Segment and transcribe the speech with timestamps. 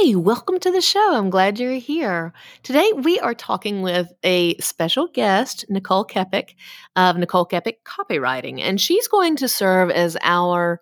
[0.00, 1.14] Hey, welcome to the show.
[1.14, 2.32] I'm glad you're here.
[2.62, 6.54] Today, we are talking with a special guest, Nicole Kepic
[6.96, 10.80] of Nicole Kepic Copywriting, and she's going to serve as our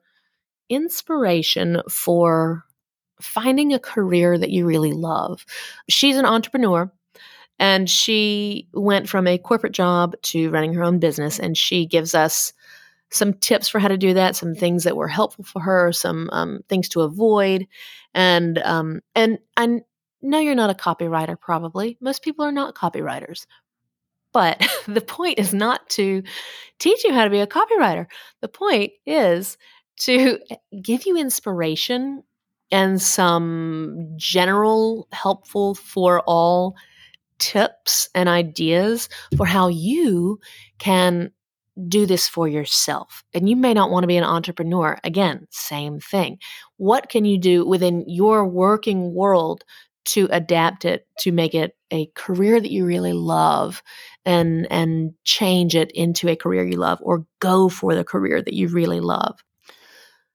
[0.68, 2.64] inspiration for
[3.20, 5.44] finding a career that you really love.
[5.88, 6.88] She's an entrepreneur
[7.58, 12.14] and she went from a corporate job to running her own business, and she gives
[12.14, 12.52] us
[13.10, 16.28] some tips for how to do that, some things that were helpful for her, some
[16.30, 17.66] um, things to avoid,
[18.14, 19.80] and um, and I
[20.22, 21.38] know you're not a copywriter.
[21.40, 23.46] Probably most people are not copywriters,
[24.32, 26.22] but the point is not to
[26.78, 28.06] teach you how to be a copywriter.
[28.40, 29.56] The point is
[30.00, 30.38] to
[30.82, 32.22] give you inspiration
[32.70, 36.76] and some general helpful for all
[37.38, 40.38] tips and ideas for how you
[40.78, 41.30] can
[41.88, 43.22] do this for yourself.
[43.34, 44.98] And you may not want to be an entrepreneur.
[45.04, 46.38] Again, same thing.
[46.76, 49.64] What can you do within your working world
[50.06, 53.82] to adapt it to make it a career that you really love
[54.24, 58.54] and and change it into a career you love or go for the career that
[58.54, 59.38] you really love.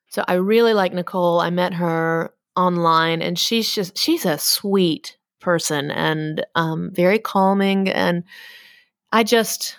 [0.09, 1.40] So I really like Nicole.
[1.40, 7.90] I met her online and she's just she's a sweet person and um, very calming
[7.90, 8.23] and
[9.12, 9.78] I just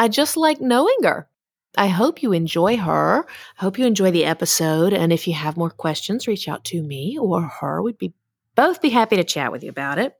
[0.00, 1.28] I just like knowing her.
[1.76, 3.26] I hope you enjoy her.
[3.58, 4.94] I hope you enjoy the episode.
[4.94, 7.82] And if you have more questions, reach out to me or her.
[7.82, 8.14] We'd be
[8.54, 10.14] both be happy to chat with you about it.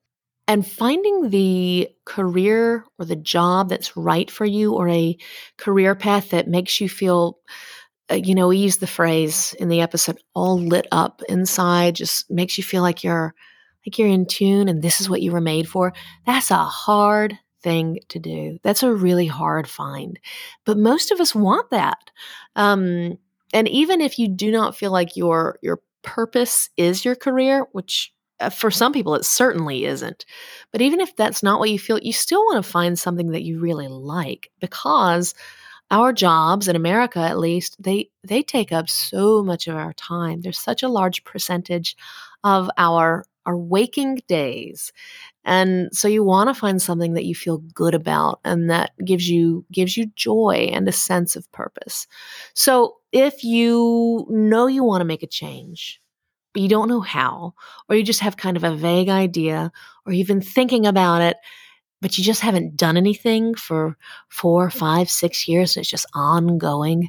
[0.46, 5.16] And finding the career or the job that's right for you or a
[5.56, 7.38] career path that makes you feel,
[8.10, 12.30] uh, you know, we use the phrase in the episode, all lit up inside, just
[12.30, 13.34] makes you feel like you're
[13.86, 15.94] like you're in tune and this is what you were made for.
[16.26, 18.58] That's a hard thing to do.
[18.62, 20.18] That's a really hard find.
[20.64, 22.10] But most of us want that.
[22.56, 23.18] Um,
[23.52, 28.12] and even if you do not feel like your your purpose is your career, which
[28.40, 30.24] uh, for some people it certainly isn't.
[30.72, 33.42] But even if that's not what you feel, you still want to find something that
[33.42, 35.34] you really like because
[35.90, 40.40] our jobs in America at least, they they take up so much of our time.
[40.40, 41.96] There's such a large percentage
[42.44, 44.92] of our our waking days
[45.44, 49.28] and so you want to find something that you feel good about and that gives
[49.28, 52.06] you gives you joy and a sense of purpose.
[52.54, 56.00] So if you know you want to make a change
[56.52, 57.54] but you don't know how
[57.88, 59.72] or you just have kind of a vague idea
[60.04, 61.36] or you've been thinking about it
[62.00, 63.96] but you just haven't done anything for
[64.28, 67.08] four five six years and it's just ongoing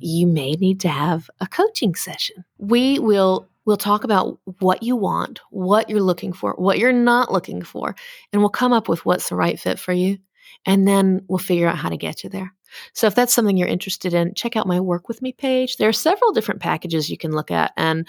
[0.00, 2.44] you may need to have a coaching session.
[2.58, 7.30] We will We'll talk about what you want, what you're looking for, what you're not
[7.30, 7.94] looking for,
[8.32, 10.18] and we'll come up with what's the right fit for you.
[10.66, 12.52] And then we'll figure out how to get you there.
[12.94, 15.76] So if that's something you're interested in, check out my work with me page.
[15.76, 18.08] There are several different packages you can look at and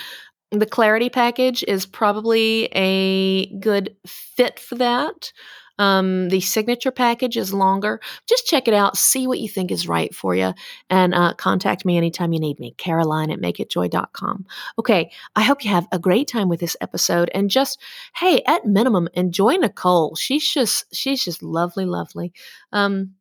[0.50, 5.32] the clarity package is probably a good fit for that.
[5.82, 8.00] Um, the signature package is longer.
[8.30, 10.54] Just check it out, see what you think is right for you,
[10.92, 12.76] and uh, contact me anytime you need me.
[12.78, 14.46] Caroline at makeitjoy.com.
[14.78, 17.82] Okay, I hope you have a great time with this episode, and just
[18.16, 20.14] hey, at minimum, enjoy Nicole.
[20.16, 22.32] She's just she's just lovely, lovely.
[22.72, 23.16] Um,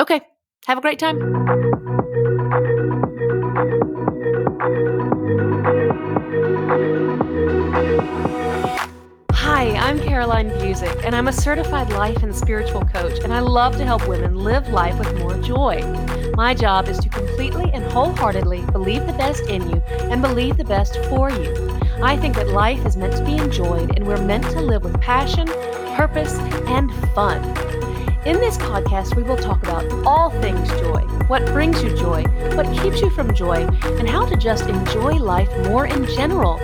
[0.00, 0.22] okay,
[0.66, 1.18] have a great time.
[9.88, 13.86] I'm Caroline Busick, and I'm a certified life and spiritual coach, and I love to
[13.86, 15.80] help women live life with more joy.
[16.34, 19.76] My job is to completely and wholeheartedly believe the best in you
[20.10, 21.70] and believe the best for you.
[22.02, 25.00] I think that life is meant to be enjoyed, and we're meant to live with
[25.00, 25.46] passion,
[25.96, 26.34] purpose,
[26.68, 27.42] and fun.
[28.26, 32.22] In this podcast, we will talk about all things joy what brings you joy,
[32.56, 33.66] what keeps you from joy,
[33.98, 36.58] and how to just enjoy life more in general.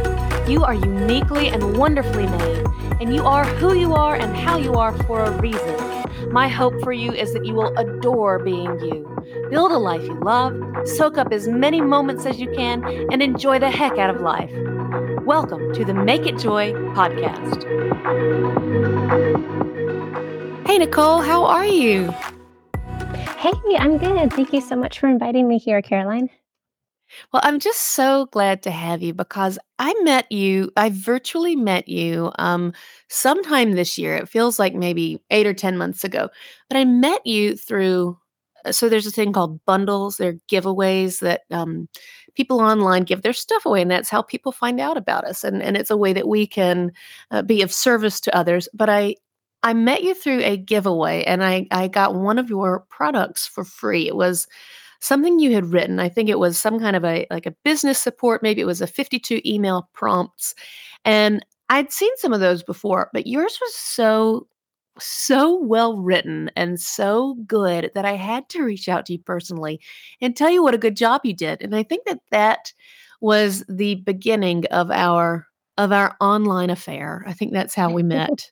[0.49, 2.65] You are uniquely and wonderfully made,
[3.01, 6.31] and you are who you are and how you are for a reason.
[6.31, 9.09] My hope for you is that you will adore being you.
[9.51, 13.59] Build a life you love, soak up as many moments as you can, and enjoy
[13.59, 14.51] the heck out of life.
[15.25, 17.65] Welcome to the Make It Joy podcast.
[20.67, 22.11] Hey, Nicole, how are you?
[23.39, 24.33] Hey, I'm good.
[24.33, 26.31] Thank you so much for inviting me here, Caroline.
[27.33, 31.89] Well, I'm just so glad to have you because I met you, I virtually met
[31.89, 32.73] you um,
[33.09, 34.17] sometime this year.
[34.17, 36.29] It feels like maybe eight or 10 months ago.
[36.69, 38.19] But I met you through,
[38.65, 40.17] uh, so there's a thing called bundles.
[40.17, 41.89] They're giveaways that um,
[42.35, 45.45] people online give their stuff away, and that's how people find out about us.
[45.45, 46.93] And, and it's a way that we can
[47.31, 48.69] uh, be of service to others.
[48.75, 49.17] But I,
[49.63, 53.65] I met you through a giveaway and I, I got one of your products for
[53.65, 54.07] free.
[54.07, 54.47] It was
[55.05, 56.01] something you had written.
[56.01, 58.81] I think it was some kind of a like a business support, maybe it was
[58.81, 60.55] a 52 email prompts.
[61.05, 64.47] And I'd seen some of those before, but yours was so
[64.99, 69.81] so well written and so good that I had to reach out to you personally
[70.21, 71.61] and tell you what a good job you did.
[71.63, 72.73] And I think that that
[73.21, 75.47] was the beginning of our
[75.77, 77.25] of our online affair.
[77.27, 78.51] I think that's how we met.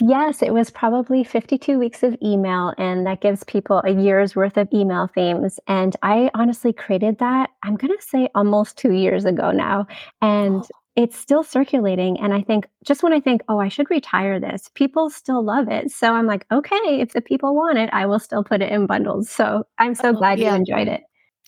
[0.00, 4.56] Yes, it was probably 52 weeks of email, and that gives people a year's worth
[4.56, 5.60] of email themes.
[5.66, 9.86] And I honestly created that, I'm going to say almost two years ago now.
[10.20, 12.18] And oh it's still circulating.
[12.20, 15.68] And I think just when I think, oh, I should retire this, people still love
[15.68, 15.90] it.
[15.90, 18.86] So I'm like, okay, if the people want it, I will still put it in
[18.86, 19.28] bundles.
[19.28, 20.50] So I'm so oh, glad yeah.
[20.50, 21.02] you enjoyed it.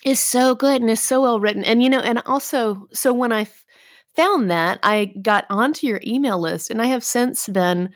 [0.05, 1.65] It's so good and it's so well written.
[1.65, 3.47] And, you know, and also, so when I
[4.17, 7.91] found that, I got onto your email list and I have since been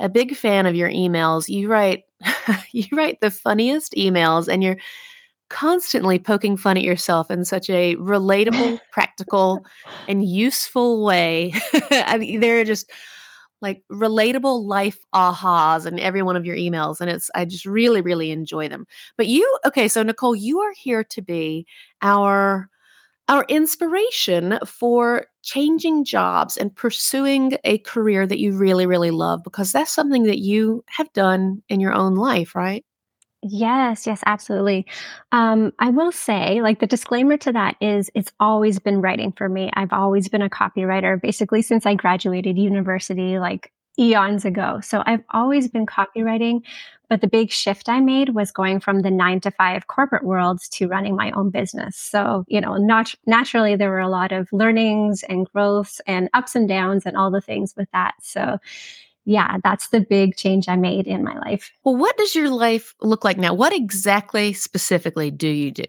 [0.00, 1.48] a big fan of your emails.
[1.48, 2.04] You write,
[2.72, 4.76] you write the funniest emails and you're,
[5.50, 9.64] constantly poking fun at yourself in such a relatable, practical,
[10.08, 11.52] and useful way.
[11.90, 12.90] I mean, there are just
[13.62, 17.00] like relatable life ahas in every one of your emails.
[17.00, 18.86] And it's, I just really, really enjoy them.
[19.16, 21.66] But you, okay, so Nicole, you are here to be
[22.02, 22.68] our
[23.28, 29.72] our inspiration for changing jobs and pursuing a career that you really really love because
[29.72, 32.84] that's something that you have done in your own life right
[33.46, 34.86] Yes, yes, absolutely.
[35.30, 39.50] Um, I will say, like, the disclaimer to that is it's always been writing for
[39.50, 39.70] me.
[39.74, 44.80] I've always been a copywriter, basically, since I graduated university, like eons ago.
[44.82, 46.62] So I've always been copywriting.
[47.10, 50.68] But the big shift I made was going from the nine to five corporate worlds
[50.70, 51.96] to running my own business.
[51.98, 56.56] So, you know, not, naturally, there were a lot of learnings and growths and ups
[56.56, 58.14] and downs and all the things with that.
[58.22, 58.58] So,
[59.26, 61.70] yeah, that's the big change I made in my life.
[61.84, 63.52] Well, what does your life look like now?
[63.52, 65.84] What exactly specifically do you do?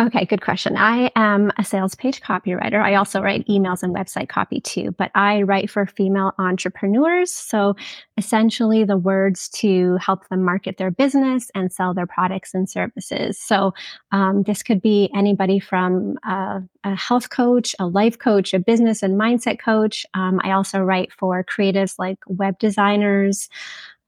[0.00, 0.74] Okay, good question.
[0.74, 2.82] I am a sales page copywriter.
[2.82, 7.30] I also write emails and website copy too, but I write for female entrepreneurs.
[7.30, 7.76] So
[8.16, 13.38] essentially, the words to help them market their business and sell their products and services.
[13.38, 13.74] So
[14.12, 16.62] um, this could be anybody from a
[16.94, 20.06] health coach, a life coach, a business and mindset coach.
[20.14, 23.50] Um, I also write for creatives like web designers.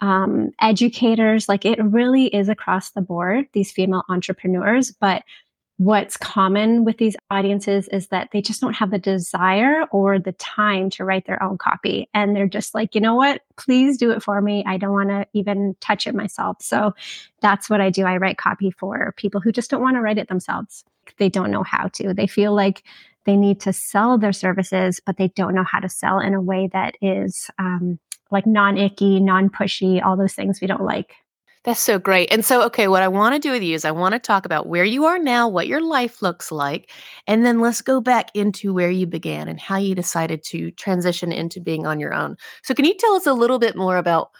[0.00, 4.90] Um, educators, like it really is across the board, these female entrepreneurs.
[4.90, 5.22] But
[5.78, 10.32] what's common with these audiences is that they just don't have the desire or the
[10.32, 12.08] time to write their own copy.
[12.14, 13.42] And they're just like, you know what?
[13.56, 14.62] Please do it for me.
[14.66, 16.58] I don't want to even touch it myself.
[16.60, 16.94] So
[17.40, 18.04] that's what I do.
[18.04, 20.84] I write copy for people who just don't want to write it themselves.
[21.18, 22.14] They don't know how to.
[22.14, 22.84] They feel like
[23.24, 26.40] they need to sell their services, but they don't know how to sell in a
[26.40, 27.98] way that is um,
[28.30, 31.14] like non icky, non pushy, all those things we don't like.
[31.64, 32.30] That's so great.
[32.30, 34.44] And so, okay, what I want to do with you is I want to talk
[34.44, 36.90] about where you are now, what your life looks like,
[37.26, 41.32] and then let's go back into where you began and how you decided to transition
[41.32, 42.36] into being on your own.
[42.62, 44.30] So, can you tell us a little bit more about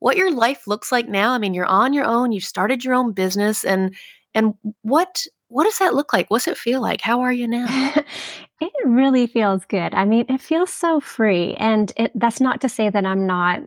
[0.00, 1.32] what your life looks like now?
[1.32, 3.94] I mean, you're on your own, you've started your own business, and
[4.34, 6.30] and what what does that look like?
[6.32, 7.00] What's it feel like?
[7.00, 7.94] How are you now?
[8.60, 9.94] it really feels good.
[9.94, 13.60] I mean, it feels so free, and it, that's not to say that I'm not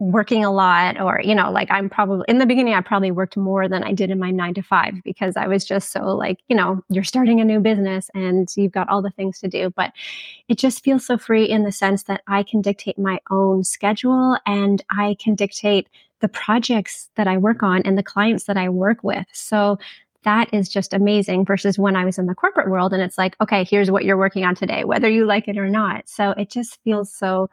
[0.00, 3.36] working a lot or you know like i'm probably in the beginning i probably worked
[3.36, 6.38] more than i did in my 9 to 5 because i was just so like
[6.48, 9.68] you know you're starting a new business and you've got all the things to do
[9.76, 9.92] but
[10.48, 14.38] it just feels so free in the sense that i can dictate my own schedule
[14.46, 15.86] and i can dictate
[16.20, 19.78] the projects that i work on and the clients that i work with so
[20.22, 23.36] that is just amazing versus when I was in the corporate world and it's like,
[23.40, 26.10] okay, here's what you're working on today, whether you like it or not.
[26.10, 27.48] So it just feels so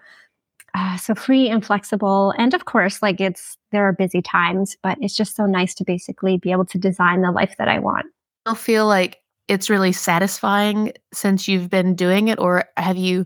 [0.78, 2.34] uh, so free and flexible.
[2.38, 5.84] And of course, like it's, there are busy times, but it's just so nice to
[5.84, 8.06] basically be able to design the life that I want.
[8.46, 9.18] I feel like
[9.48, 13.26] it's really satisfying since you've been doing it, or have you?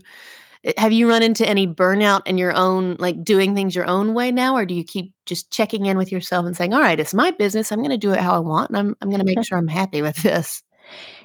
[0.76, 4.30] Have you run into any burnout in your own, like doing things your own way
[4.30, 7.12] now, or do you keep just checking in with yourself and saying, "All right, it's
[7.14, 7.72] my business.
[7.72, 9.58] I'm going to do it how I want, and I'm I'm going to make sure
[9.58, 10.62] I'm happy with this."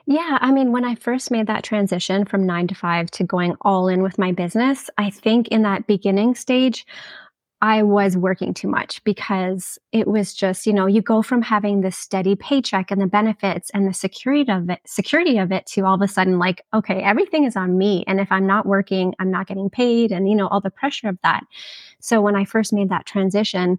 [0.09, 3.55] Yeah, I mean, when I first made that transition from nine to five to going
[3.61, 6.85] all in with my business, I think in that beginning stage,
[7.61, 11.81] I was working too much because it was just, you know, you go from having
[11.81, 15.81] this steady paycheck and the benefits and the security of it, security of it to
[15.81, 18.05] all of a sudden like, okay, everything is on me.
[18.07, 21.09] And if I'm not working, I'm not getting paid and, you know, all the pressure
[21.09, 21.43] of that.
[21.99, 23.77] So when I first made that transition,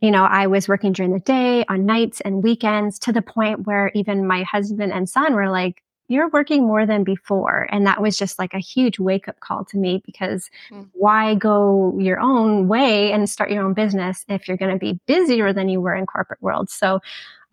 [0.00, 3.66] you know, I was working during the day, on nights and weekends to the point
[3.66, 7.68] where even my husband and son were like, you're working more than before.
[7.70, 10.88] And that was just like a huge wake up call to me because mm.
[10.94, 14.98] why go your own way and start your own business if you're going to be
[15.06, 16.70] busier than you were in corporate world?
[16.70, 17.00] So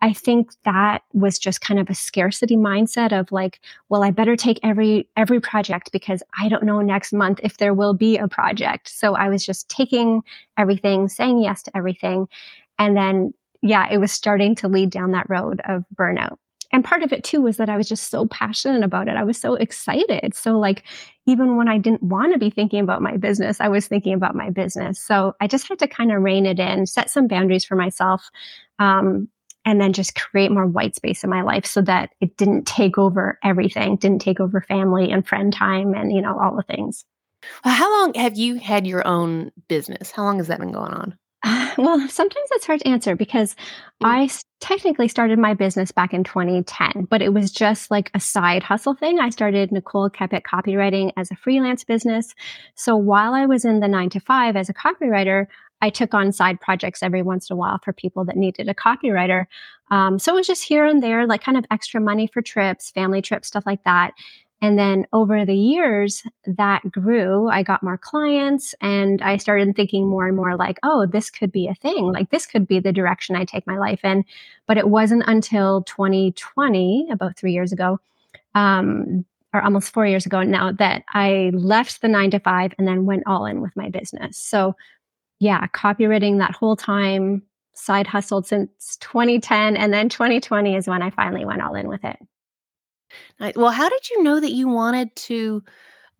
[0.02, 4.36] I think that was just kind of a scarcity mindset of like, well, I better
[4.36, 8.28] take every every project because I don't know next month if there will be a
[8.28, 8.88] project.
[8.88, 10.22] So I was just taking
[10.58, 12.28] everything, saying yes to everything.
[12.78, 16.36] And then yeah, it was starting to lead down that road of burnout
[16.72, 19.16] and part of it too was that I was just so passionate about it.
[19.16, 20.34] I was so excited.
[20.34, 20.82] So like
[21.26, 24.34] even when I didn't want to be thinking about my business, I was thinking about
[24.34, 25.00] my business.
[25.00, 28.28] So I just had to kind of rein it in, set some boundaries for myself,
[28.78, 29.28] um,
[29.66, 32.96] and then just create more white space in my life so that it didn't take
[32.96, 37.04] over everything, didn't take over family and friend time and you know all the things.
[37.64, 40.10] Well, how long have you had your own business?
[40.10, 41.18] How long has that been going on?
[41.78, 43.56] well, sometimes it's hard to answer because mm.
[44.02, 44.28] I
[44.60, 48.94] technically started my business back in 2010, but it was just like a side hustle
[48.94, 49.20] thing.
[49.20, 52.34] I started Nicole Kepic copywriting as a freelance business.
[52.74, 55.46] So while I was in the nine to five as a copywriter,
[55.82, 58.74] I took on side projects every once in a while for people that needed a
[58.74, 59.46] copywriter.
[59.90, 62.90] Um, so it was just here and there, like kind of extra money for trips,
[62.90, 64.12] family trips, stuff like that.
[64.62, 67.48] And then over the years, that grew.
[67.48, 71.52] I got more clients and I started thinking more and more like, oh, this could
[71.52, 72.10] be a thing.
[72.10, 74.24] Like, this could be the direction I take my life in.
[74.66, 78.00] But it wasn't until 2020, about three years ago,
[78.54, 82.88] um, or almost four years ago now, that I left the nine to five and
[82.88, 84.38] then went all in with my business.
[84.38, 84.74] So,
[85.38, 87.42] yeah, copywriting that whole time,
[87.74, 89.76] side hustled since 2010.
[89.76, 92.18] And then 2020 is when I finally went all in with it.
[93.56, 95.62] Well, how did you know that you wanted to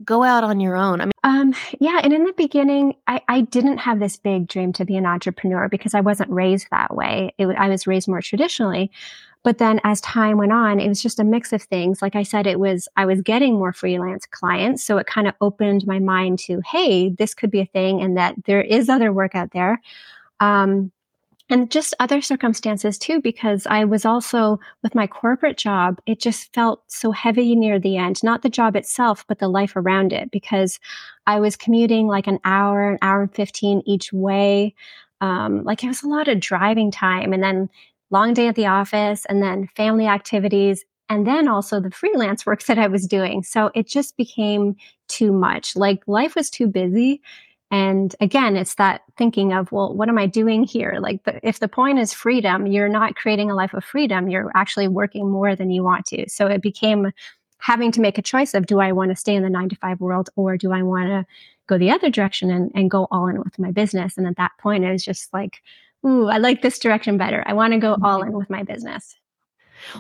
[0.05, 1.01] go out on your own?
[1.01, 4.73] I mean, um, yeah, and in the beginning, I, I didn't have this big dream
[4.75, 7.35] to be an entrepreneur because I wasn't raised that way.
[7.39, 8.91] It, I was raised more traditionally.
[9.47, 12.03] But then as time went on, it was just a mix of things.
[12.03, 14.83] Like I said, it was, I was getting more freelance clients.
[14.83, 18.17] So it kind of opened my mind to, hey, this could be a thing and
[18.17, 19.81] that there is other work out there.
[20.41, 20.91] Um,
[21.49, 26.53] and just other circumstances too, because I was also with my corporate job, it just
[26.53, 30.33] felt so heavy near the end, not the job itself, but the life around it,
[30.33, 30.81] because
[31.29, 34.75] I was commuting like an hour, an hour and 15 each way.
[35.21, 37.71] Um, like it was a lot of driving time and then
[38.11, 42.65] long day at the office and then family activities and then also the freelance work
[42.65, 43.43] that I was doing.
[43.43, 44.77] So it just became
[45.09, 45.77] too much.
[45.77, 47.23] Like life was too busy
[47.71, 50.99] and again, it's that thinking of, well, what am I doing here?
[51.01, 54.29] Like, the, if the point is freedom, you're not creating a life of freedom.
[54.29, 56.29] You're actually working more than you want to.
[56.29, 57.11] So it became
[57.59, 59.77] having to make a choice of, do I want to stay in the nine to
[59.77, 61.27] five world or do I want to
[61.67, 64.17] go the other direction and, and go all in with my business?
[64.17, 65.61] And at that point, it was just like,
[66.05, 67.43] ooh, I like this direction better.
[67.47, 68.31] I want to go all mm-hmm.
[68.31, 69.17] in with my business.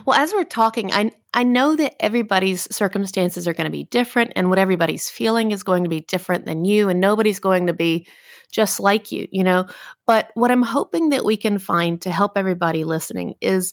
[0.04, 4.32] Well, as we're talking, I I know that everybody's circumstances are going to be different
[4.34, 7.74] and what everybody's feeling is going to be different than you and nobody's going to
[7.74, 8.06] be
[8.50, 9.66] just like you, you know.
[10.06, 13.72] But what I'm hoping that we can find to help everybody listening is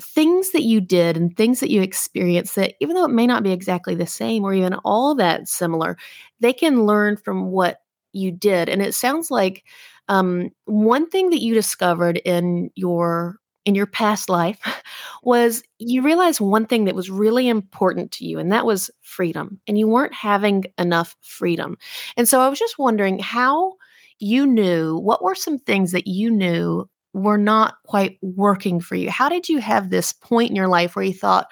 [0.00, 3.42] things that you did and things that you experienced that even though it may not
[3.42, 5.96] be exactly the same or even all that similar,
[6.40, 7.81] they can learn from what
[8.12, 8.68] you did.
[8.68, 9.64] And it sounds like
[10.08, 14.58] um, one thing that you discovered in your in your past life
[15.22, 19.60] was you realized one thing that was really important to you, and that was freedom.
[19.68, 21.78] And you weren't having enough freedom.
[22.16, 23.74] And so I was just wondering how
[24.18, 29.10] you knew what were some things that you knew were not quite working for you?
[29.10, 31.48] How did you have this point in your life where you thought,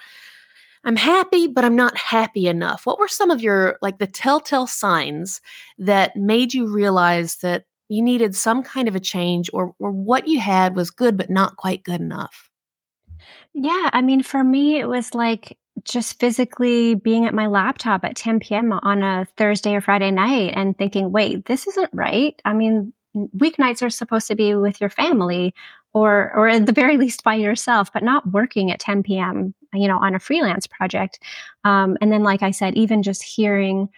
[0.83, 2.85] I'm happy, but I'm not happy enough?
[2.85, 5.39] What were some of your, like, the telltale signs
[5.77, 10.27] that made you realize that you needed some kind of a change or, or what
[10.27, 12.49] you had was good but not quite good enough
[13.53, 18.15] yeah i mean for me it was like just physically being at my laptop at
[18.15, 22.53] 10 p.m on a thursday or friday night and thinking wait this isn't right i
[22.53, 22.93] mean
[23.37, 25.53] weeknights are supposed to be with your family
[25.93, 29.87] or or at the very least by yourself but not working at 10 p.m you
[29.87, 31.19] know on a freelance project
[31.63, 33.89] um, and then like i said even just hearing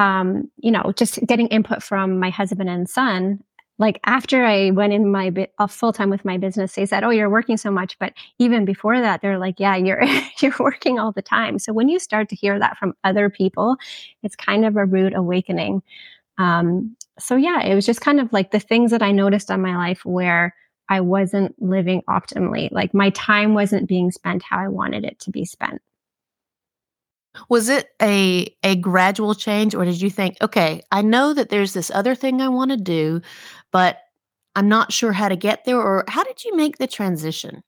[0.00, 3.44] um, you know, just getting input from my husband and son.
[3.78, 7.04] Like after I went in my bit uh, full time with my business, they said,
[7.04, 10.02] "Oh, you're working so much." But even before that, they're like, "Yeah, you're
[10.40, 13.76] you're working all the time." So when you start to hear that from other people,
[14.22, 15.82] it's kind of a rude awakening.
[16.38, 19.62] Um, so yeah, it was just kind of like the things that I noticed on
[19.62, 20.54] my life where
[20.90, 22.70] I wasn't living optimally.
[22.72, 25.80] Like my time wasn't being spent how I wanted it to be spent.
[27.48, 31.72] Was it a a gradual change or did you think, okay, I know that there's
[31.72, 33.22] this other thing I want to do,
[33.70, 33.98] but
[34.56, 37.62] I'm not sure how to get there or how did you make the transition?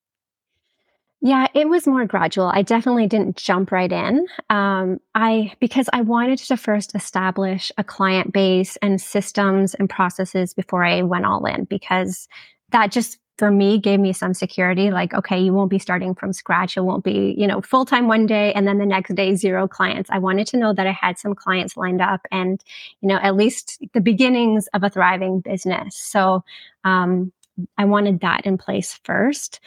[1.25, 2.49] Yeah, it was more gradual.
[2.53, 4.27] I definitely didn't jump right in.
[4.51, 10.53] Um, I because I wanted to first establish a client base and systems and processes
[10.53, 12.27] before I went all in because
[12.73, 16.33] that just for me gave me some security like okay you won't be starting from
[16.33, 16.77] scratch.
[16.77, 19.67] It won't be you know full time one day and then the next day zero
[19.67, 20.11] clients.
[20.11, 22.63] I wanted to know that i had some clients lined up and
[23.01, 25.97] you know at least the beginnings of a thriving business.
[25.97, 26.45] So
[26.85, 27.33] um,
[27.79, 29.61] i wanted that in place first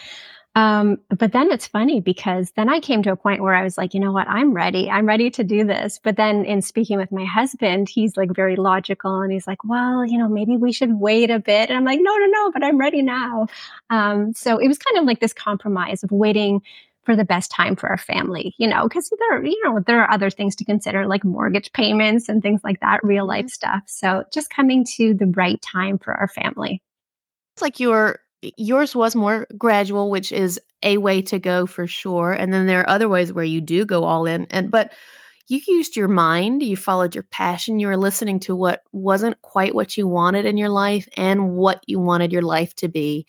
[0.55, 3.77] um, but then it's funny because then I came to a point where I was
[3.77, 4.89] like, you know what, I'm ready.
[4.89, 5.99] I'm ready to do this.
[6.01, 10.05] But then in speaking with my husband, he's like very logical and he's like, well,
[10.05, 11.69] you know, maybe we should wait a bit.
[11.69, 13.47] And I'm like, no, no, no, but I'm ready now.
[13.89, 16.61] Um, so it was kind of like this compromise of waiting
[17.03, 20.09] for the best time for our family, you know, because there, you know, there are
[20.09, 23.49] other things to consider like mortgage payments and things like that, real life mm-hmm.
[23.49, 23.81] stuff.
[23.87, 26.81] So just coming to the right time for our family.
[27.55, 28.19] It's like you were
[28.57, 32.31] yours was more gradual, which is a way to go for sure.
[32.31, 34.47] And then there are other ways where you do go all in.
[34.51, 34.93] And but
[35.47, 39.75] you used your mind, you followed your passion, you were listening to what wasn't quite
[39.75, 43.27] what you wanted in your life and what you wanted your life to be.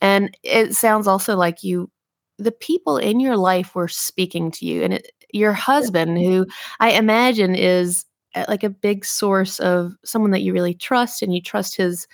[0.00, 1.90] And it sounds also like you
[2.38, 6.46] the people in your life were speaking to you and it, your husband who
[6.80, 11.34] I imagine is uh, like a big source of someone that you really trust and
[11.34, 12.08] you trust his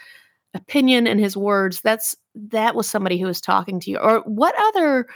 [0.54, 4.54] opinion and his words that's that was somebody who was talking to you or what
[4.58, 5.06] other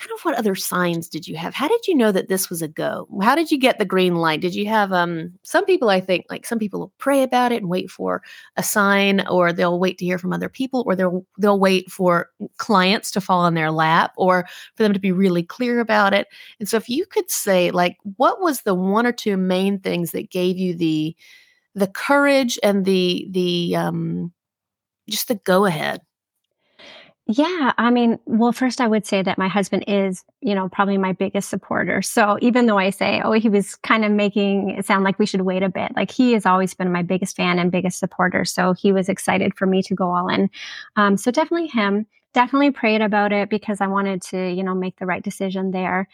[0.00, 1.52] kind of what other signs did you have?
[1.52, 3.06] How did you know that this was a go?
[3.20, 4.40] How did you get the green light?
[4.40, 7.56] Did you have um some people i think like some people will pray about it
[7.56, 8.22] and wait for
[8.56, 12.30] a sign or they'll wait to hear from other people or they'll they'll wait for
[12.56, 16.28] clients to fall on their lap or for them to be really clear about it.
[16.58, 20.12] And so if you could say like what was the one or two main things
[20.12, 21.14] that gave you the
[21.74, 24.32] the courage and the the um
[25.08, 26.00] just the go ahead?
[27.32, 30.98] Yeah, I mean, well, first I would say that my husband is, you know, probably
[30.98, 32.02] my biggest supporter.
[32.02, 35.26] So even though I say, oh, he was kind of making it sound like we
[35.26, 38.44] should wait a bit, like he has always been my biggest fan and biggest supporter.
[38.44, 40.50] So he was excited for me to go all in.
[40.96, 42.06] Um, so definitely him.
[42.32, 46.08] Definitely prayed about it because I wanted to, you know, make the right decision there.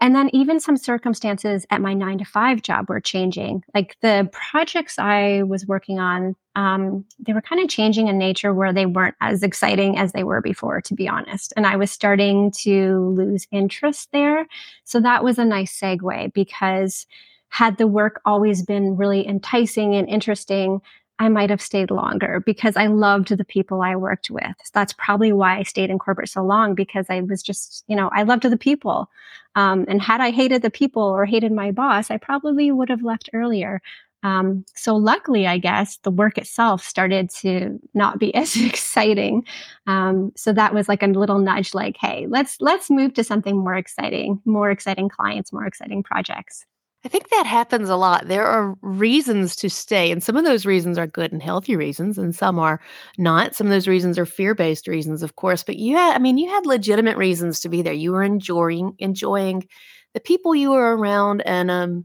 [0.00, 3.62] And then even some circumstances at my nine to five job were changing.
[3.74, 8.54] Like the projects I was working on, um, they were kind of changing in nature
[8.54, 11.52] where they weren't as exciting as they were before, to be honest.
[11.56, 14.46] And I was starting to lose interest there.
[14.84, 17.06] So that was a nice segue because
[17.50, 20.80] had the work always been really enticing and interesting,
[21.20, 24.56] I might have stayed longer because I loved the people I worked with.
[24.72, 28.10] That's probably why I stayed in corporate so long because I was just, you know,
[28.14, 29.10] I loved the people.
[29.54, 33.02] Um, and had I hated the people or hated my boss, I probably would have
[33.02, 33.82] left earlier.
[34.22, 39.44] Um, so luckily, I guess the work itself started to not be as exciting.
[39.86, 43.58] Um, so that was like a little nudge, like, hey, let's let's move to something
[43.58, 46.64] more exciting, more exciting clients, more exciting projects.
[47.04, 48.28] I think that happens a lot.
[48.28, 52.18] There are reasons to stay, and some of those reasons are good and healthy reasons,
[52.18, 52.78] and some are
[53.16, 53.54] not.
[53.54, 55.62] Some of those reasons are fear-based reasons, of course.
[55.64, 57.94] But you had, I mean, you had legitimate reasons to be there.
[57.94, 59.66] You were enjoying enjoying
[60.12, 62.04] the people you were around, and um,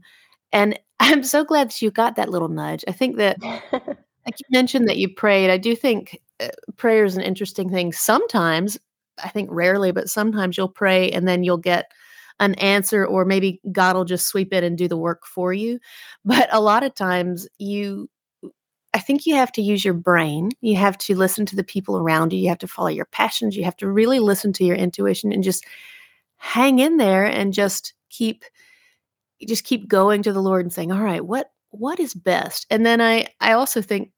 [0.52, 2.82] and I'm so glad that you got that little nudge.
[2.88, 3.36] I think that,
[3.72, 5.50] like you mentioned, that you prayed.
[5.50, 7.92] I do think uh, prayer is an interesting thing.
[7.92, 8.78] Sometimes,
[9.22, 11.90] I think rarely, but sometimes you'll pray and then you'll get
[12.40, 15.78] an answer or maybe God will just sweep it and do the work for you.
[16.24, 18.08] But a lot of times you
[18.94, 20.52] I think you have to use your brain.
[20.62, 22.38] You have to listen to the people around you.
[22.38, 23.54] You have to follow your passions.
[23.54, 25.66] You have to really listen to your intuition and just
[26.38, 28.44] hang in there and just keep
[29.46, 32.86] just keep going to the Lord and saying, "All right, what what is best?" And
[32.86, 34.10] then I I also think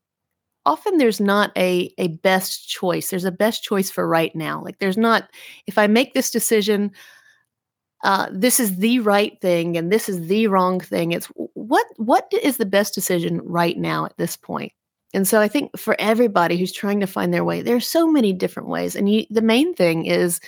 [0.66, 3.11] often there's not a a best choice.
[3.11, 4.62] There's a best choice for right now.
[4.62, 5.28] Like there's not
[5.66, 6.92] if I make this decision,
[8.04, 11.12] uh, this is the right thing and this is the wrong thing.
[11.12, 14.72] It's what what is the best decision right now at this point?
[15.14, 18.11] And so I think for everybody who's trying to find their way, there are so
[18.11, 18.94] many different ways.
[18.94, 20.38] And you, the main thing is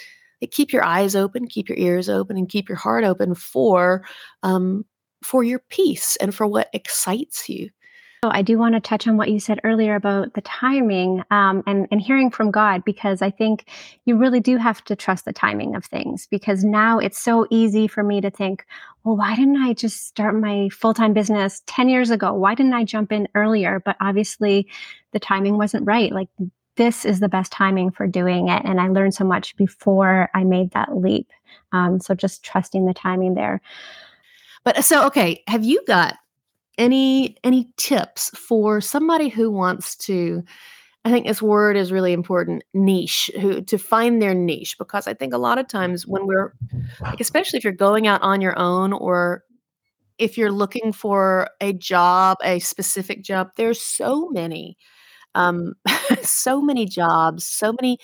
[0.51, 4.05] keep your eyes open, keep your ears open, and keep your heart open for
[4.43, 4.85] um,
[5.23, 7.71] for your peace and for what excites you.
[8.23, 11.63] Oh, I do want to touch on what you said earlier about the timing um,
[11.67, 13.65] and, and hearing from God, because I think
[14.05, 16.27] you really do have to trust the timing of things.
[16.31, 18.67] Because now it's so easy for me to think,
[19.05, 22.35] well, why didn't I just start my full time business 10 years ago?
[22.35, 23.81] Why didn't I jump in earlier?
[23.83, 24.69] But obviously,
[25.13, 26.13] the timing wasn't right.
[26.13, 26.29] Like,
[26.77, 28.63] this is the best timing for doing it.
[28.67, 31.31] And I learned so much before I made that leap.
[31.73, 33.63] Um, so just trusting the timing there.
[34.63, 36.17] But so, okay, have you got
[36.81, 40.43] any any tips for somebody who wants to
[41.05, 45.15] I think this word is really important, niche, who to find their niche because I
[45.15, 46.53] think a lot of times when we're
[47.01, 49.45] like especially if you're going out on your own or
[50.19, 54.77] if you're looking for a job, a specific job, there's so many
[55.35, 55.75] Um,
[56.23, 57.99] so many jobs, so many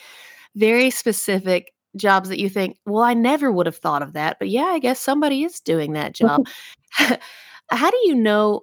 [0.56, 4.48] very specific jobs that you think, well, I never would have thought of that, but
[4.50, 6.46] yeah, I guess somebody is doing that job.
[7.70, 8.62] How do you know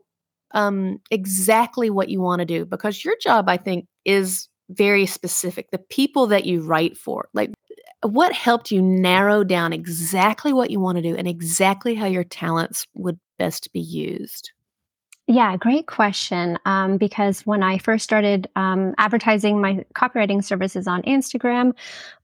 [0.53, 2.65] um, exactly what you want to do?
[2.65, 5.71] Because your job, I think, is very specific.
[5.71, 7.51] The people that you write for, like
[8.01, 12.23] what helped you narrow down exactly what you want to do and exactly how your
[12.23, 14.51] talents would best be used?
[15.27, 16.59] Yeah, great question.
[16.65, 21.71] Um, because when I first started um, advertising my copywriting services on Instagram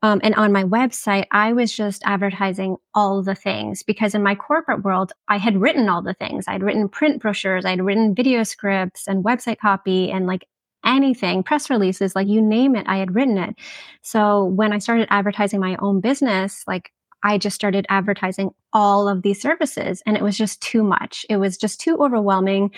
[0.01, 4.35] um, and on my website, I was just advertising all the things because in my
[4.35, 6.43] corporate world, I had written all the things.
[6.49, 10.45] I'd written print brochures, I'd written video scripts and website copy and like
[10.85, 13.55] anything, press releases, like you name it, I had written it.
[14.01, 16.91] So when I started advertising my own business, like
[17.23, 21.25] I just started advertising all of these services and it was just too much.
[21.29, 22.71] It was just too overwhelming.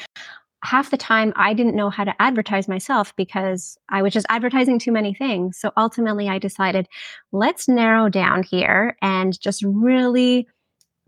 [0.64, 4.78] Half the time I didn't know how to advertise myself because I was just advertising
[4.78, 5.58] too many things.
[5.58, 6.88] So ultimately I decided,
[7.32, 10.48] let's narrow down here and just really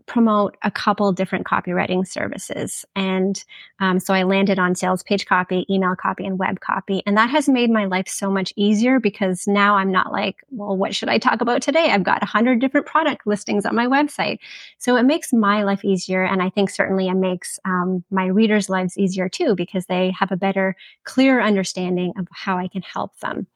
[0.06, 2.84] promote a couple different copywriting services.
[2.94, 3.42] And
[3.80, 7.02] um, so I landed on sales page copy, email copy, and web copy.
[7.06, 10.76] And that has made my life so much easier because now I'm not like, well,
[10.76, 11.90] what should I talk about today?
[11.90, 14.38] I've got a hundred different product listings on my website.
[14.78, 16.22] So it makes my life easier.
[16.22, 20.32] And I think certainly it makes um, my readers' lives easier too because they have
[20.32, 23.46] a better, clearer understanding of how I can help them.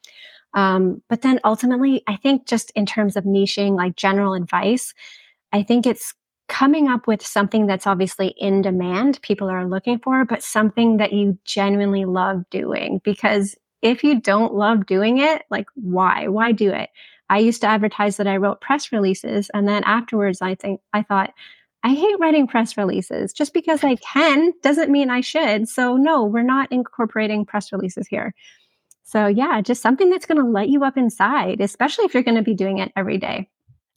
[0.54, 4.94] Um, but then ultimately, I think just in terms of niching, like general advice,
[5.52, 6.14] I think it's
[6.48, 11.12] coming up with something that's obviously in demand, people are looking for, but something that
[11.12, 13.00] you genuinely love doing.
[13.04, 16.28] Because if you don't love doing it, like why?
[16.28, 16.90] Why do it?
[17.30, 19.50] I used to advertise that I wrote press releases.
[19.54, 21.32] And then afterwards, I think I thought,
[21.84, 23.32] I hate writing press releases.
[23.32, 25.68] Just because I can doesn't mean I should.
[25.68, 28.34] So, no, we're not incorporating press releases here.
[29.04, 32.36] So, yeah, just something that's going to light you up inside, especially if you're going
[32.36, 33.48] to be doing it every day.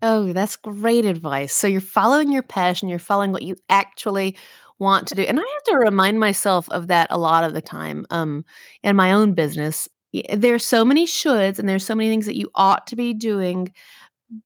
[0.02, 1.54] Oh, that's great advice.
[1.54, 4.36] So you're following your passion, you're following what you actually
[4.80, 5.22] want to do.
[5.22, 8.44] And I have to remind myself of that a lot of the time um,
[8.84, 9.88] in my own business.
[10.34, 13.72] There's so many shoulds and there's so many things that you ought to be doing.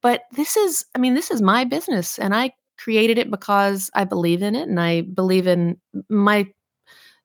[0.02, 4.04] But this is, I mean, this is my business and I created it because I
[4.04, 5.78] believe in it and I believe in
[6.10, 6.48] my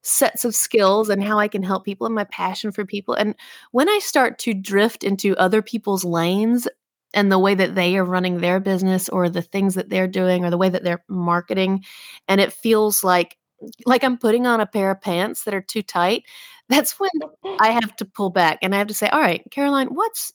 [0.04, 3.14] sets of skills and how I can help people and my passion for people.
[3.14, 3.36] And
[3.72, 6.68] when I start to drift into other people's lanes,
[7.14, 10.46] and the way that they are running their business or the things that they're doing
[10.46, 11.84] or the way that they're marketing
[12.28, 13.38] and it feels like
[13.86, 16.24] like I'm putting on a pair of pants that are too tight
[16.70, 17.12] that's when
[17.60, 20.34] I have to pull back and I have to say all right Caroline what's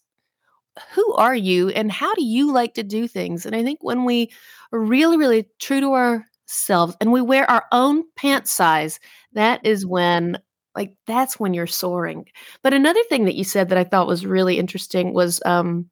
[0.93, 3.47] who are you and how do you like to do things?
[3.47, 4.31] And I think when we
[4.73, 9.01] are really really true to ourselves and we wear our own pant size
[9.33, 10.39] that is when
[10.75, 12.27] like that's when you're soaring.
[12.63, 15.89] But another thing that you said that I thought was really interesting was um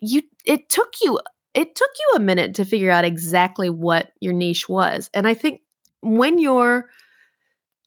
[0.00, 1.20] you it took you
[1.54, 5.08] it took you a minute to figure out exactly what your niche was.
[5.14, 5.62] And I think
[6.02, 6.90] when you're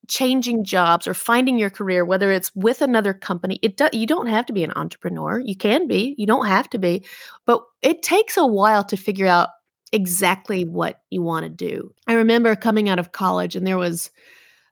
[0.08, 4.26] changing jobs or finding your career whether it's with another company it do, you don't
[4.26, 7.06] have to be an entrepreneur you can be you don't have to be
[7.45, 9.50] but it takes a while to figure out
[9.91, 14.10] exactly what you want to do i remember coming out of college and there was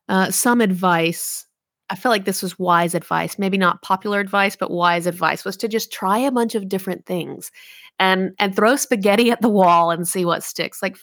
[0.10, 1.46] uh, some advice
[1.90, 5.56] I felt like this was wise advice, maybe not popular advice, but wise advice was
[5.58, 7.52] to just try a bunch of different things
[8.00, 10.82] and and throw spaghetti at the wall and see what sticks.
[10.82, 10.98] Like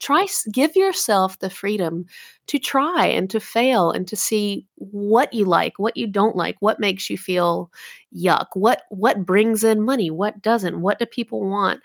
[0.00, 2.06] try give yourself the freedom
[2.46, 6.56] to try and to fail and to see what you like, what you don't like,
[6.60, 7.70] what makes you feel
[8.14, 11.80] yuck, what what brings in money, what doesn't, what do people want?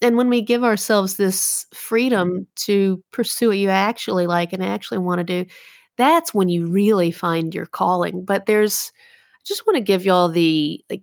[0.00, 4.98] And when we give ourselves this freedom to pursue what you actually like and actually
[4.98, 5.46] want to do,
[5.96, 8.24] that's when you really find your calling.
[8.24, 8.92] But there's
[9.36, 11.02] I just want to give y'all the like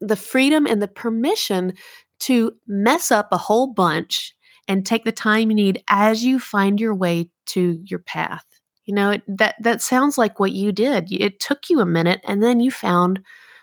[0.00, 1.74] the freedom and the permission
[2.20, 4.34] to mess up a whole bunch
[4.66, 8.44] and take the time you need as you find your way to your path.
[8.84, 11.08] You know, it, that that sounds like what you did.
[11.10, 13.20] It took you a minute and then you found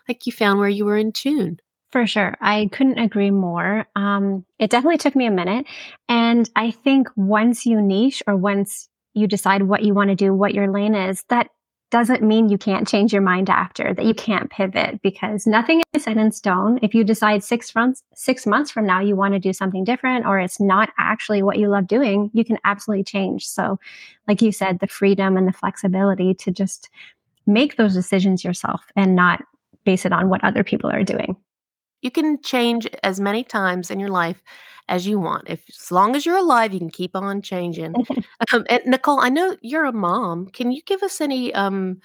[0.07, 1.59] like you found where you were in tune.
[1.91, 2.35] For sure.
[2.41, 3.87] I couldn't agree more.
[3.95, 5.65] Um, it definitely took me a minute.
[6.09, 10.33] And I think once you niche or once you decide what you want to do,
[10.33, 11.47] what your lane is, that
[11.91, 16.03] doesn't mean you can't change your mind after, that you can't pivot because nothing is
[16.03, 16.79] set in stone.
[16.81, 20.25] If you decide six months, six months from now, you want to do something different
[20.25, 23.47] or it's not actually what you love doing, you can absolutely change.
[23.47, 23.79] So,
[24.27, 26.89] like you said, the freedom and the flexibility to just
[27.45, 29.43] make those decisions yourself and not
[29.85, 31.37] base it on what other people are doing.
[32.01, 34.41] You can change as many times in your life
[34.87, 35.49] as you want.
[35.49, 37.95] If as long as you're alive, you can keep on changing.
[38.53, 40.47] um, and Nicole, I know you're a mom.
[40.47, 41.99] Can you give us any um,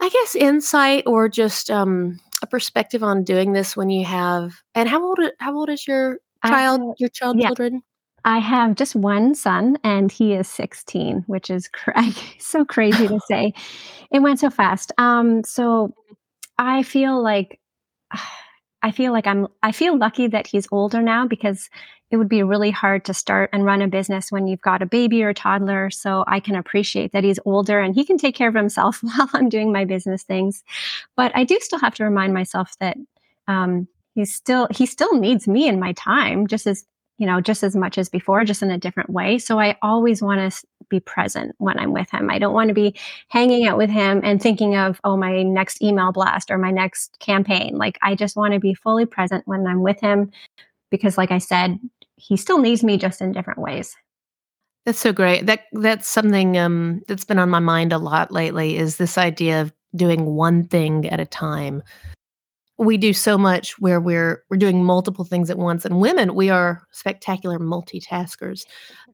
[0.00, 4.62] I guess insight or just um, a perspective on doing this when you have.
[4.74, 5.18] And how old?
[5.38, 6.80] How old is your child?
[6.80, 7.82] have, your child yeah, children?
[8.24, 11.70] I have just one son, and he is 16, which is
[12.38, 13.52] so crazy to say.
[14.10, 14.92] It went so fast.
[14.98, 15.94] Um, so
[16.58, 17.60] I feel like
[18.86, 21.68] I feel like I'm I feel lucky that he's older now because
[22.12, 24.86] it would be really hard to start and run a business when you've got a
[24.86, 25.90] baby or a toddler.
[25.90, 29.28] So I can appreciate that he's older and he can take care of himself while
[29.32, 30.62] I'm doing my business things.
[31.16, 32.96] But I do still have to remind myself that
[33.48, 36.84] um, he's still he still needs me in my time just as
[37.18, 39.38] you know just as much as before just in a different way.
[39.38, 42.30] So i always want to be present when i'm with him.
[42.30, 42.94] I don't want to be
[43.28, 47.18] hanging out with him and thinking of oh my next email blast or my next
[47.18, 47.76] campaign.
[47.76, 50.30] Like i just want to be fully present when i'm with him
[50.90, 51.78] because like i said
[52.16, 53.94] he still needs me just in different ways.
[54.84, 55.46] That's so great.
[55.46, 59.60] That that's something um, that's been on my mind a lot lately is this idea
[59.60, 61.82] of doing one thing at a time
[62.78, 66.50] we do so much where we're we're doing multiple things at once and women we
[66.50, 68.64] are spectacular multitaskers.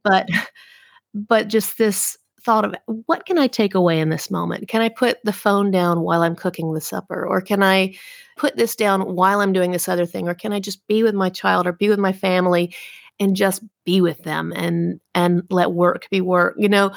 [0.03, 0.29] But
[1.15, 2.75] but just this thought of
[3.07, 4.69] what can i take away in this moment?
[4.69, 7.27] Can i put the phone down while i'm cooking the supper?
[7.27, 7.95] Or can i
[8.37, 10.29] put this down while i'm doing this other thing?
[10.29, 12.75] Or can i just be with my child or be with my family
[13.21, 16.55] and just be with them and and let work be work?
[16.59, 16.93] You know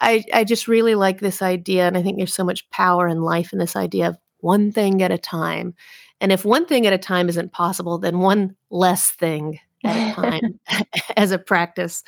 [0.00, 3.22] i i just really like this idea and i think there's so much power in
[3.22, 5.74] life in this idea of one thing at a time.
[6.20, 10.14] And if one thing at a time isn't possible, then one less thing at a
[10.20, 10.60] time
[11.16, 12.04] as a practice.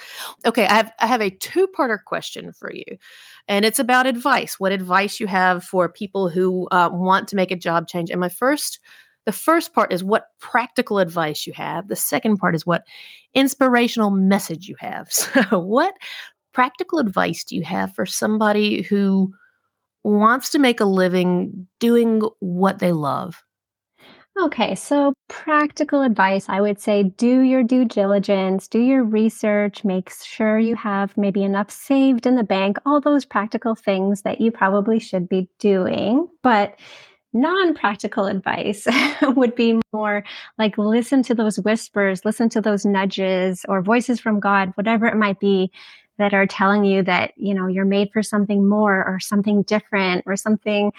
[0.47, 2.85] Okay, I have I have a two-parter question for you,
[3.49, 4.61] and it's about advice.
[4.61, 8.11] What advice you have for people who uh, want to make a job change?
[8.11, 8.79] And my first,
[9.25, 11.89] the first part is what practical advice you have.
[11.89, 12.85] The second part is what
[13.35, 15.09] inspirational message you have.
[15.13, 15.95] So, what
[16.53, 19.35] practical advice do you have for somebody who
[20.05, 23.43] wants to make a living doing what they love?
[24.41, 30.11] Okay, so practical advice, I would say do your due diligence, do your research, make
[30.11, 34.51] sure you have maybe enough saved in the bank, all those practical things that you
[34.51, 36.29] probably should be doing.
[36.43, 36.81] But
[37.33, 38.89] non practical advice
[39.23, 40.25] would be more
[40.59, 45.17] like listen to those whispers, listen to those nudges or voices from God, whatever it
[45.17, 45.71] might be
[46.19, 50.23] that are telling you that, you know, you're made for something more or something different
[50.27, 50.93] or something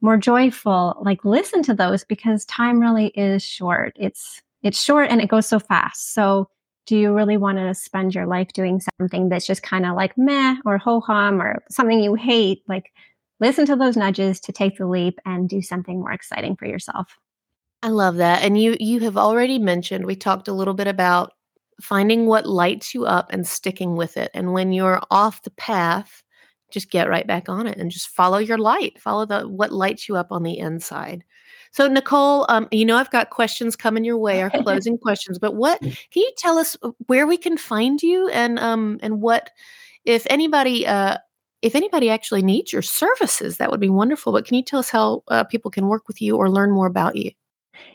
[0.00, 1.00] more joyful.
[1.00, 3.94] Like listen to those because time really is short.
[3.96, 6.12] It's it's short and it goes so fast.
[6.14, 6.48] So
[6.86, 10.16] do you really want to spend your life doing something that's just kind of like
[10.16, 12.62] meh or ho hum or something you hate?
[12.68, 12.92] Like
[13.40, 17.18] listen to those nudges to take the leap and do something more exciting for yourself.
[17.82, 18.42] I love that.
[18.42, 21.32] And you you have already mentioned we talked a little bit about
[21.80, 24.30] finding what lights you up and sticking with it.
[24.34, 26.22] And when you're off the path,
[26.70, 29.00] just get right back on it and just follow your light.
[29.00, 31.24] Follow the what lights you up on the inside.
[31.70, 35.38] So Nicole, um, you know I've got questions coming your way, our closing questions.
[35.38, 39.20] But what can you tell us uh, where we can find you and um and
[39.20, 39.50] what
[40.04, 41.18] if anybody uh
[41.62, 44.32] if anybody actually needs your services, that would be wonderful.
[44.32, 46.86] But can you tell us how uh, people can work with you or learn more
[46.86, 47.32] about you?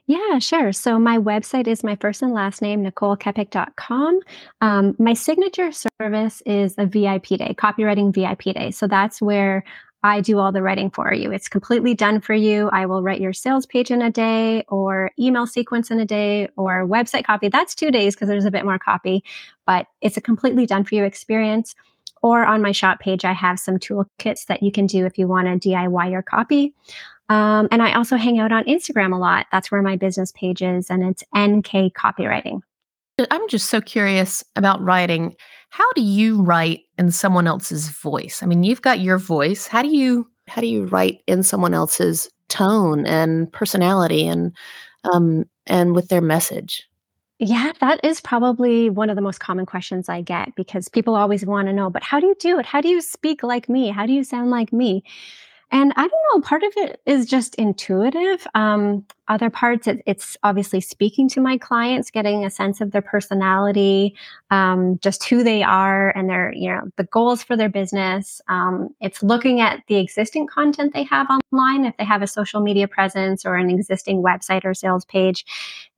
[0.05, 0.73] Yeah, sure.
[0.73, 4.19] So my website is my first and last name, NicoleKepic.com.
[4.61, 8.71] Um, my signature service is a VIP day, copywriting VIP day.
[8.71, 9.63] So that's where
[10.05, 11.31] I do all the writing for you.
[11.31, 12.69] It's completely done for you.
[12.73, 16.49] I will write your sales page in a day or email sequence in a day
[16.57, 17.47] or website copy.
[17.47, 19.23] That's two days because there's a bit more copy,
[19.65, 21.73] but it's a completely done for you experience.
[22.21, 25.27] Or on my shop page, I have some toolkits that you can do if you
[25.27, 26.73] want to DIY your copy.
[27.33, 29.47] Um, and I also hang out on Instagram a lot.
[29.51, 32.61] That's where my business page is, and it's NK Copywriting.
[33.31, 35.35] I'm just so curious about writing.
[35.69, 38.43] How do you write in someone else's voice?
[38.43, 39.65] I mean, you've got your voice.
[39.65, 44.55] How do you how do you write in someone else's tone and personality and
[45.03, 46.87] um, and with their message?
[47.39, 51.47] Yeah, that is probably one of the most common questions I get because people always
[51.47, 52.65] want to know, but how do you do it?
[52.67, 53.89] How do you speak like me?
[53.89, 55.03] How do you sound like me?
[55.73, 58.45] And I don't know, part of it is just intuitive.
[58.53, 63.01] Um, other parts, it, it's obviously speaking to my clients, getting a sense of their
[63.01, 64.15] personality,
[64.51, 68.41] um, just who they are and their, you know, the goals for their business.
[68.49, 72.61] Um, it's looking at the existing content they have online, if they have a social
[72.61, 75.45] media presence or an existing website or sales page.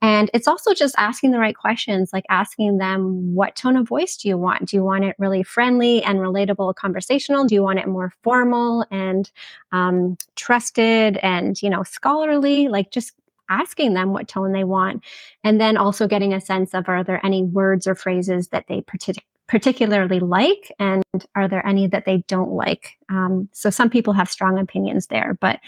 [0.02, 4.16] And it's also just asking the right questions, like asking them, what tone of voice
[4.16, 4.70] do you want?
[4.70, 7.46] Do you want it really friendly and relatable, conversational?
[7.46, 9.32] Do you want it more formal and
[9.76, 12.68] um, trusted and, you know, scholarly?
[12.70, 13.14] Like just
[13.50, 15.04] asking them what tone they want
[15.44, 18.82] and then also getting a sense of are there any words or phrases that they
[18.82, 21.04] partic- particularly like and
[21.36, 25.38] are there any that they don't like um, so some people have strong opinions there
[25.40, 25.60] but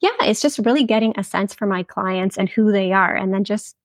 [0.00, 3.32] yeah it's just really getting a sense for my clients and who they are and
[3.32, 3.76] then just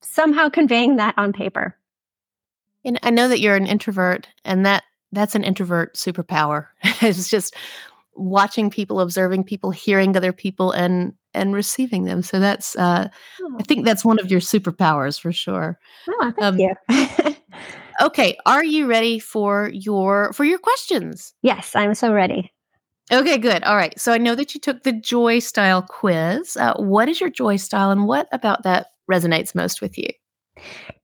[0.00, 1.76] somehow conveying that on paper
[2.84, 6.68] and i know that you're an introvert and that that's an introvert superpower
[7.02, 7.56] it's just
[8.16, 13.08] watching people observing people hearing other people and and receiving them so that's uh
[13.42, 13.56] oh.
[13.60, 16.74] i think that's one of your superpowers for sure oh thank um, you
[18.00, 21.32] Okay, are you ready for your for your questions?
[21.42, 22.52] Yes, I'm so ready.
[23.10, 23.62] Okay, good.
[23.62, 23.98] All right.
[23.98, 26.56] So I know that you took the joy style quiz.
[26.56, 30.08] Uh, what is your joy style, and what about that resonates most with you?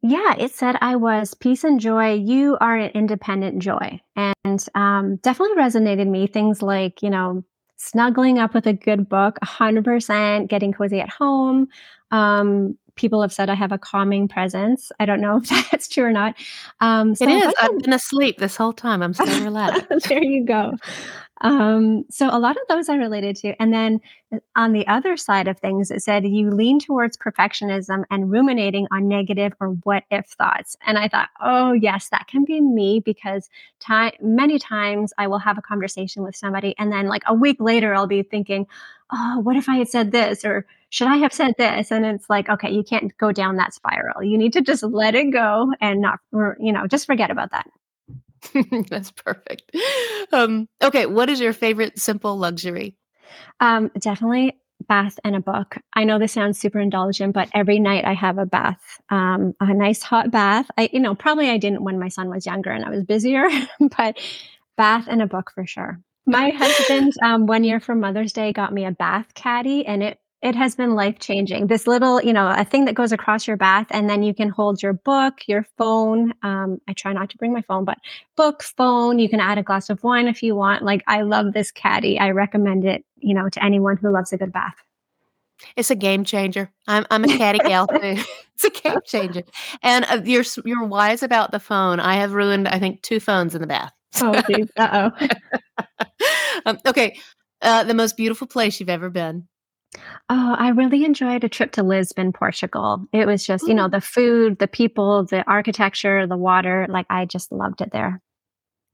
[0.03, 2.15] Yeah, it said I was peace and joy.
[2.15, 6.27] You are an independent joy, and um, definitely resonated me.
[6.27, 7.45] Things like you know
[7.77, 11.67] snuggling up with a good book, 100%, getting cozy at home,
[12.13, 14.93] um, people have said I have a calming presence.
[15.01, 16.37] I don't know if that's true or not.
[16.81, 17.55] Um, so it is.
[17.61, 19.03] I've been asleep this whole time.
[19.03, 19.85] I'm so relaxed.
[20.09, 20.73] there you go.
[21.41, 23.61] Um, so a lot of those I related to.
[23.61, 24.01] And then
[24.33, 28.87] uh, on the other side of things, it said you lean towards perfectionism and ruminating
[28.93, 30.77] on negative or what if thoughts.
[30.87, 35.41] And I thought, oh yes, that can be me because time many times I will
[35.41, 38.69] have a conversation with somebody and then like a week later I'll be thinking,
[39.11, 41.91] oh, what if I had said this or should I have said this?
[41.91, 44.23] And it's like, okay, you can't go down that spiral.
[44.23, 46.19] You need to just let it go and not,
[46.61, 47.67] you know, just forget about that.
[48.91, 49.75] That's perfect.
[50.35, 52.99] Um, okay, what is your favorite simple luxury?
[53.59, 55.79] Um, definitely bath and a book.
[55.95, 59.73] I know this sounds super indulgent, but every night I have a bath, um, a
[59.73, 60.71] nice hot bath.
[60.77, 63.49] I, you know, probably I didn't when my son was younger and I was busier,
[63.97, 64.19] but
[64.77, 66.03] bath and a book for sure.
[66.27, 70.19] My husband, um, one year for Mother's Day, got me a bath caddy, and it
[70.43, 71.69] it has been life changing.
[71.69, 74.49] This little, you know, a thing that goes across your bath, and then you can
[74.49, 76.35] hold your book, your phone.
[76.43, 77.99] Um, I try not to bring my phone, but
[78.37, 79.21] book, phone.
[79.21, 80.83] You can add a glass of wine if you want.
[80.83, 82.19] Like, I love this caddy.
[82.19, 84.75] I recommend it, you know, to anyone who loves a good bath.
[85.77, 86.73] It's a game changer.
[86.89, 87.99] I'm I'm a caddy gal too.
[88.55, 89.45] it's a game changer.
[89.81, 92.01] And uh, you're you're wise about the phone.
[92.01, 93.93] I have ruined I think two phones in the bath.
[94.21, 94.35] Oh,
[94.77, 95.11] uh
[95.79, 95.87] oh.
[96.67, 97.17] um, okay,
[97.63, 99.47] uh, the most beautiful place you've ever been.
[100.29, 103.05] Oh, I really enjoyed a trip to Lisbon, Portugal.
[103.13, 106.87] It was just, you know, the food, the people, the architecture, the water.
[106.89, 108.21] Like I just loved it there.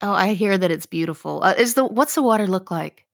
[0.01, 1.43] Oh, I hear that it's beautiful.
[1.43, 3.05] Uh, is the what's the water look like?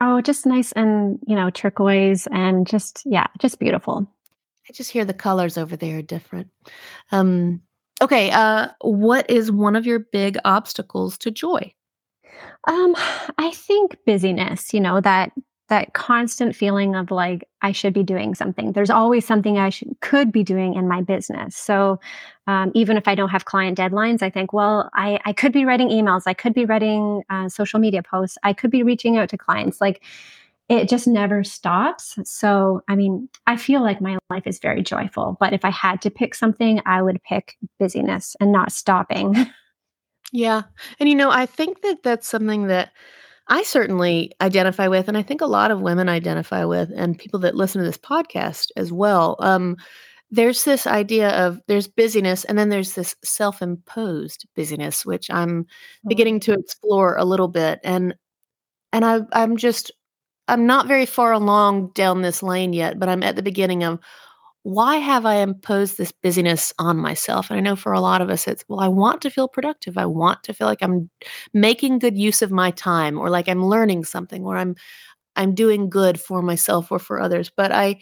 [0.00, 4.06] Oh, just nice and, you know, turquoise and just yeah, just beautiful.
[4.68, 6.48] I just hear the colors over there are different.
[7.10, 7.62] Um
[8.00, 11.72] okay, uh what is one of your big obstacles to joy?
[12.68, 12.94] Um
[13.38, 15.32] I think busyness, you know, that
[15.68, 18.72] that constant feeling of like I should be doing something.
[18.72, 21.56] There's always something I should, could be doing in my business.
[21.56, 22.00] So
[22.46, 25.64] um, even if I don't have client deadlines, I think, well, I, I could be
[25.64, 29.28] writing emails, I could be writing uh, social media posts, I could be reaching out
[29.30, 29.80] to clients.
[29.80, 30.02] Like
[30.68, 32.18] it just never stops.
[32.24, 35.36] So I mean, I feel like my life is very joyful.
[35.38, 39.34] But if I had to pick something, I would pick busyness and not stopping.
[40.32, 40.62] Yeah,
[41.00, 42.92] and you know, I think that that's something that
[43.48, 47.40] I certainly identify with, and I think a lot of women identify with, and people
[47.40, 49.36] that listen to this podcast as well.
[49.40, 49.76] Um,
[50.30, 55.64] there's this idea of there's busyness, and then there's this self imposed busyness, which I'm
[55.64, 56.08] mm-hmm.
[56.08, 57.80] beginning to explore a little bit.
[57.82, 58.14] And
[58.92, 59.90] and I, I'm just
[60.48, 63.98] I'm not very far along down this lane yet, but I'm at the beginning of
[64.62, 67.50] why have I imposed this busyness on myself?
[67.50, 69.96] And I know for a lot of us, it's, well, I want to feel productive.
[69.96, 71.08] I want to feel like I'm
[71.54, 74.74] making good use of my time or like I'm learning something or I'm,
[75.36, 77.50] I'm doing good for myself or for others.
[77.54, 77.98] But I,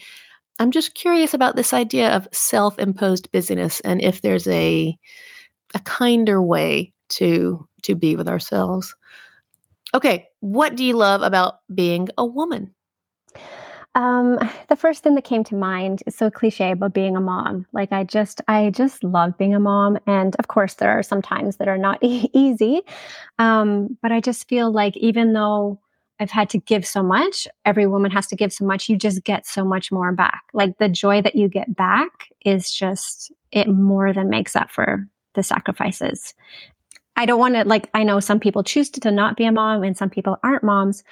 [0.58, 4.96] I'm just curious about this idea of self-imposed busyness and if there's a,
[5.74, 8.94] a kinder way to, to be with ourselves.
[9.94, 10.26] Okay.
[10.40, 12.74] What do you love about being a woman?
[13.96, 17.66] Um, the first thing that came to mind is so cliche, but being a mom.
[17.72, 21.22] Like I just, I just love being a mom, and of course, there are some
[21.22, 22.82] times that are not e- easy.
[23.40, 25.80] Um, but I just feel like even though
[26.20, 28.88] I've had to give so much, every woman has to give so much.
[28.88, 30.42] You just get so much more back.
[30.54, 35.06] Like the joy that you get back is just it more than makes up for
[35.34, 36.32] the sacrifices.
[37.18, 37.88] I don't want to like.
[37.94, 41.02] I know some people choose to not be a mom, and some people aren't moms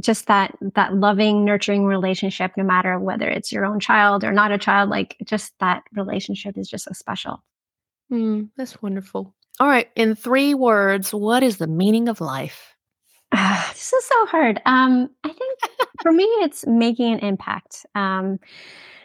[0.00, 4.52] just that that loving nurturing relationship no matter whether it's your own child or not
[4.52, 7.42] a child like just that relationship is just so special.
[8.12, 9.34] Mm, that's wonderful.
[9.60, 12.74] All right in three words what is the meaning of life?
[13.32, 14.60] Uh, this is so hard.
[14.66, 15.58] Um i think
[16.02, 17.84] for me it's making an impact.
[17.94, 18.38] Um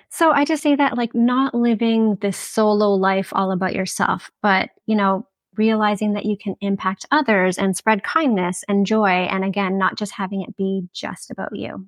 [0.10, 4.70] so i just say that like not living this solo life all about yourself but
[4.86, 5.26] you know
[5.56, 9.08] realizing that you can impact others and spread kindness and joy.
[9.08, 11.88] And again, not just having it be just about you.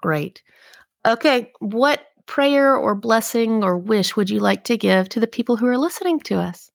[0.00, 0.42] Great.
[1.06, 1.52] Okay.
[1.58, 5.66] What prayer or blessing or wish would you like to give to the people who
[5.66, 6.70] are listening to us?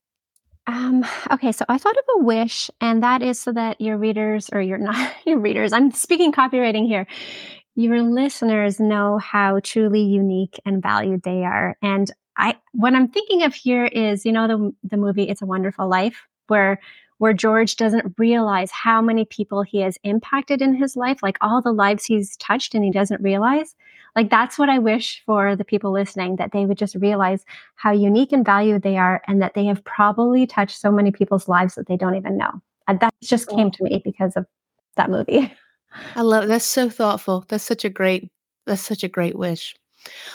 [0.66, 4.50] Um, okay, so I thought of a wish, and that is so that your readers,
[4.54, 7.06] or your not your readers, I'm speaking copywriting here,
[7.76, 11.76] your listeners know how truly unique and valued they are.
[11.82, 15.46] And I, what I'm thinking of here is, you know, the the movie "It's a
[15.46, 16.80] Wonderful Life," where
[17.20, 21.62] where George doesn't realize how many people he has impacted in his life, like all
[21.62, 23.76] the lives he's touched, and he doesn't realize.
[24.16, 27.92] Like that's what I wish for the people listening that they would just realize how
[27.92, 31.76] unique and valued they are, and that they have probably touched so many people's lives
[31.76, 32.62] that they don't even know.
[32.88, 34.46] And that just came to me because of
[34.98, 35.54] that movie.
[36.16, 37.46] I love that's so thoughtful.
[37.48, 38.30] That's such a great
[38.66, 39.76] that's such a great wish.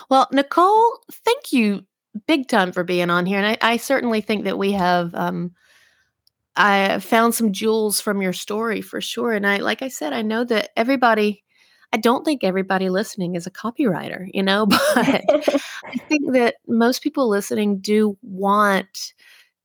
[0.09, 1.85] Well, Nicole, thank you
[2.27, 3.39] big time for being on here.
[3.39, 5.53] And I, I certainly think that we have um
[6.57, 9.33] I found some jewels from your story for sure.
[9.33, 11.45] And I like I said, I know that everybody
[11.93, 15.63] I don't think everybody listening is a copywriter, you know, but I
[16.09, 19.15] think that most people listening do want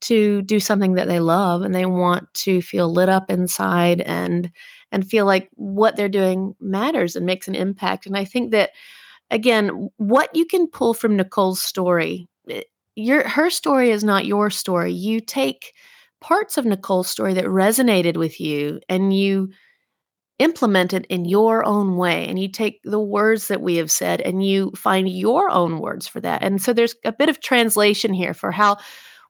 [0.02, 4.50] to do something that they love and they want to feel lit up inside and
[4.92, 8.06] and feel like what they're doing matters and makes an impact.
[8.06, 8.70] And I think that
[9.30, 12.28] again, what you can pull from Nicole's story,
[12.96, 14.92] your her story is not your story.
[14.92, 15.74] You take
[16.20, 19.50] parts of Nicole's story that resonated with you and you
[20.38, 24.20] implement it in your own way and you take the words that we have said
[24.22, 26.42] and you find your own words for that.
[26.42, 28.78] And so there's a bit of translation here for how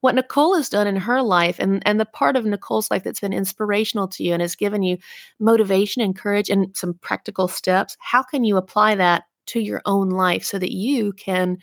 [0.01, 3.21] what Nicole has done in her life and, and the part of Nicole's life that's
[3.21, 4.99] been inspirational to you and has given you
[5.41, 10.11] motivation and courage and some practical steps, how can you apply that to your own
[10.11, 11.59] life so that you can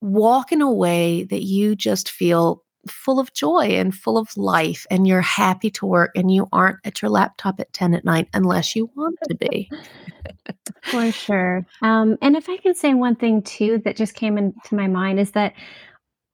[0.00, 4.86] walk in a way that you just feel full of joy and full of life
[4.90, 8.28] and you're happy to work and you aren't at your laptop at 10 at night
[8.34, 9.70] unless you want to be.
[10.82, 11.66] For sure.
[11.82, 15.20] Um, and if I can say one thing too that just came into my mind
[15.20, 15.54] is that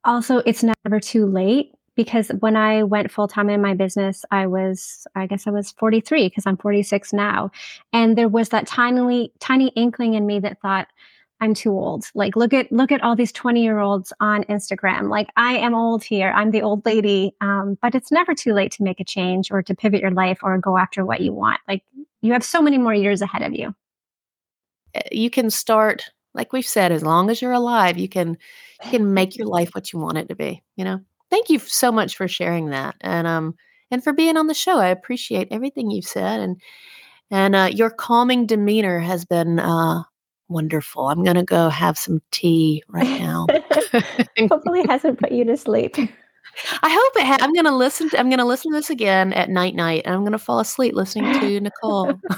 [0.05, 4.47] also it's never too late because when I went full time in my business, I
[4.47, 7.51] was, I guess I was 43 because I'm 46 now.
[7.93, 10.89] And there was that tiny, tiny inkling in me that thought,
[11.41, 12.07] I'm too old.
[12.15, 15.11] Like, look at, look at all these 20 year olds on Instagram.
[15.11, 16.33] Like, I am old here.
[16.35, 17.35] I'm the old lady.
[17.41, 20.39] Um, but it's never too late to make a change or to pivot your life
[20.43, 21.61] or go after what you want.
[21.69, 21.83] Like,
[22.23, 23.75] you have so many more years ahead of you.
[24.95, 26.05] Eh, you can start
[26.35, 28.37] like we've said, as long as you're alive, you can
[28.85, 30.63] you can make your life what you want it to be.
[30.77, 31.01] You know.
[31.31, 33.55] Thank you so much for sharing that, and um,
[33.91, 34.79] and for being on the show.
[34.79, 36.61] I appreciate everything you've said, and
[37.31, 40.03] and uh, your calming demeanor has been uh,
[40.49, 41.09] wonderful.
[41.09, 43.47] I'm going to go have some tea right now.
[44.49, 45.97] Hopefully, it hasn't put you to sleep.
[45.97, 47.39] I hope it has.
[47.41, 48.11] I'm going to listen.
[48.11, 50.39] To, I'm going to listen to this again at night night, and I'm going to
[50.39, 52.21] fall asleep listening to Nicole.